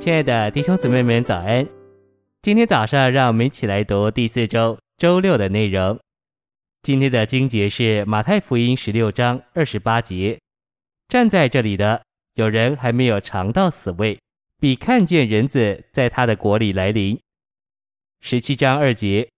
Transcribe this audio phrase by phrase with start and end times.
[0.00, 1.68] 亲爱的弟兄姊妹们，早安！
[2.40, 6.00] 今天早上，让我们一起来读第四周周六的内容。
[6.80, 10.40] 今天的经节是马太福音十六章二十八节。
[11.06, 12.02] 站在这里的
[12.32, 14.18] 有人还没有尝到死味，
[14.58, 17.20] 比看见人子在他的国里来临。
[18.22, 19.28] 十七章二节，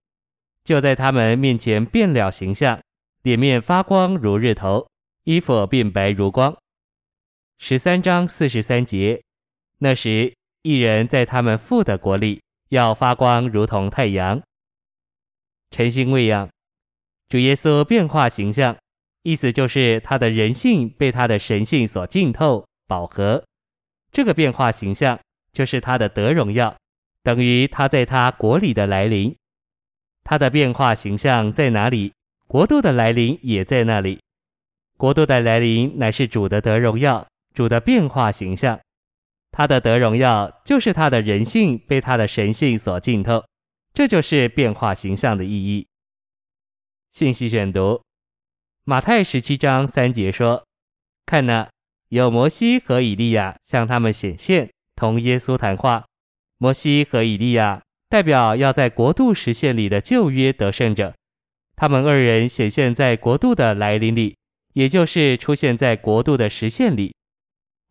[0.62, 2.80] 就在他们面前变了形象，
[3.24, 4.86] 脸面发光如日头，
[5.24, 6.56] 衣服变白如光。
[7.58, 9.20] 十三章四十三节，
[9.78, 10.32] 那时。
[10.62, 14.40] 一人在他们父的国里要发光，如同太阳。
[15.72, 16.48] 晨星喂养，
[17.28, 18.76] 主耶稣变化形象，
[19.22, 23.42] 意思就是他的人性被他的神性所浸透饱和。
[24.12, 25.18] 这个变化形象
[25.52, 26.76] 就是他的得荣耀，
[27.24, 29.34] 等于他在他国里的来临。
[30.22, 32.12] 他的变化形象在哪里？
[32.46, 34.20] 国度的来临也在那里。
[34.96, 38.78] 国度的来临乃是主的得荣耀，主的变化形象。
[39.52, 43.44] 他的得荣耀，就是他的人性被他的神性所浸透，
[43.92, 45.86] 这就是变化形象的意义。
[47.12, 48.02] 信息选读：
[48.84, 50.64] 马太十七章三节说
[51.26, 51.68] ：“看呐，
[52.08, 56.06] 有摩西和以利亚向他们显现，同耶稣谈话。
[56.56, 61.14] 摩西和以利亚代表要在国度实现里的旧约得胜者，
[61.76, 64.36] 他们二人显现在国度的来临里，
[64.72, 67.14] 也就是出现在国度的实现里。”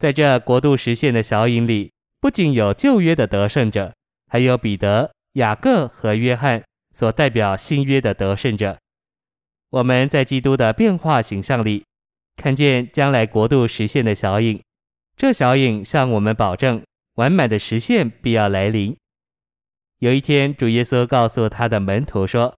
[0.01, 3.93] 在这国度实现的小影里，不仅有旧约的得胜者，
[4.29, 8.79] 还有彼得、雅各和约翰所代表新约的得胜者。
[9.69, 11.83] 我们在基督的变化形象里，
[12.35, 14.59] 看见将来国度实现的小影。
[15.15, 16.81] 这小影向我们保证，
[17.17, 18.97] 完满的实现必要来临。
[19.99, 22.55] 有一天，主耶稣告诉他的门徒说：“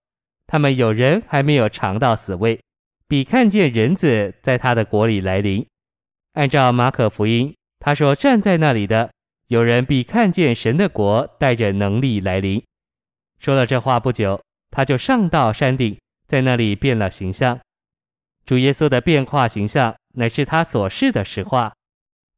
[0.47, 2.61] 他们有人还没有尝到死味，
[3.05, 5.67] 比看见人子在他的国里来临。”
[6.33, 9.11] 按照马可福音，他说：“站在那里的
[9.47, 12.63] 有人必看见神的国带着能力来临。”
[13.39, 14.41] 说了这话不久，
[14.71, 17.59] 他就上到山顶，在那里变了形象。
[18.45, 21.73] 主耶稣的变化形象乃是他所示的实话。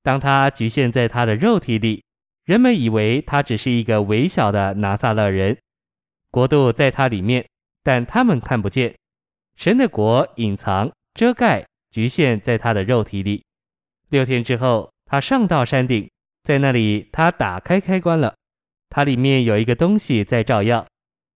[0.03, 2.03] 当他局限在他的肉体里，
[2.44, 5.57] 人们以为他只是一个微小的拿撒勒人，
[6.31, 7.47] 国度在他里面，
[7.81, 8.94] 但他们看不见。
[9.55, 13.44] 神的国隐藏、遮盖、局限在他的肉体里。
[14.09, 16.09] 六天之后，他上到山顶，
[16.43, 18.35] 在那里，他打开开关了。
[18.89, 20.85] 它里面有一个东西在照耀，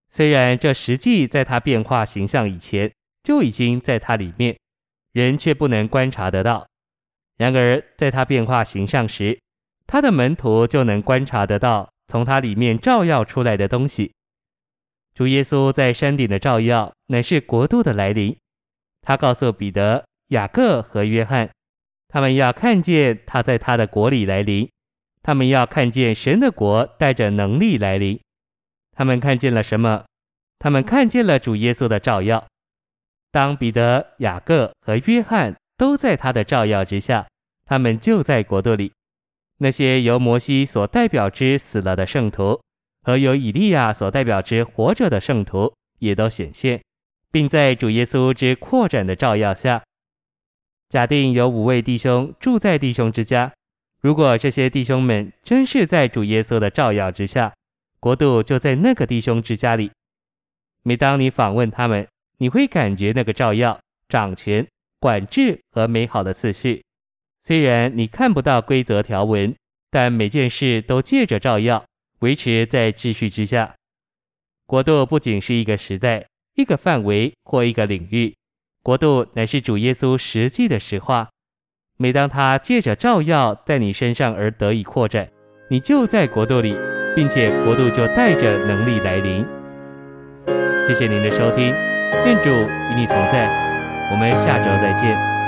[0.10, 2.90] 虽然这实际在他变化形象以前
[3.24, 4.58] 就已经在它里面，
[5.12, 6.66] 人却不能观察得到。
[7.36, 9.38] 然而，在他变化形象时，
[9.88, 14.14] 他的门徒就能观察得到从它里面照耀出来的东西。
[15.14, 18.38] 主耶稣在山顶的照耀，乃是国度的来临。
[19.02, 21.50] 他告诉彼得、雅各和约翰。
[22.10, 24.68] 他们要看见他在他的国里来临，
[25.22, 28.20] 他们要看见神的国带着能力来临。
[28.92, 30.04] 他们看见了什么？
[30.58, 32.46] 他们看见了主耶稣的照耀。
[33.32, 37.28] 当彼得、雅各和约翰都在他的照耀之下，
[37.66, 38.92] 他们就在国度里。
[39.60, 42.60] 那些由摩西所代表之死了的圣徒，
[43.04, 46.82] 和由以利亚所代表之活着的圣徒，也都显现，
[47.32, 49.84] 并在主耶稣之扩展的照耀下。
[50.90, 53.54] 假定有五位弟兄住在弟兄之家，
[54.02, 57.54] 如果这些弟兄们真是在主耶稣的照耀之下，
[58.00, 59.92] 国度就在那个弟兄之家里。
[60.82, 62.08] 每当你访问他们，
[62.40, 64.68] 你会感觉那个照耀、掌权、
[65.00, 66.84] 管制和美好的次序。
[67.44, 69.56] 虽然你看不到规则条文，
[69.92, 71.86] 但每件事都借着照耀，
[72.22, 73.76] 维持在秩序之下。
[74.66, 78.34] 国度不仅是一个时代、一个范围或一个领域。
[78.90, 81.30] 国度乃是主耶稣实际的实话。
[81.98, 85.30] 每当他借着照耀在你身上而得以扩展，
[85.70, 86.76] 你就在国度里，
[87.16, 89.46] 并且国度就带着能力来临。
[90.88, 91.68] 谢谢您的收听，
[92.26, 93.48] 愿主与你同在，
[94.12, 95.39] 我们下周再见。